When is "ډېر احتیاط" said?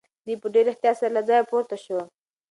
0.53-0.95